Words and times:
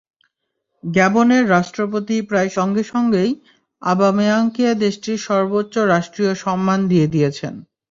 গ্যাবনের 0.83 1.43
রাষ্ট্রপ্রতি 1.49 2.17
প্রায় 2.29 2.49
সঙ্গে 2.57 2.83
সঙ্গেই 2.93 3.31
অবামেয়াংকে 3.81 4.67
দেশটির 4.83 5.19
সর্বোচ্চ 5.27 5.75
রাষ্ট্রীয় 5.93 6.33
সম্মান 6.43 6.79
দিয়ে 6.87 7.07
দিয়েছেন। 7.07 7.53